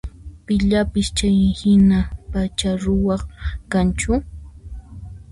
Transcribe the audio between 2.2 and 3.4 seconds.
p'acha ruwaq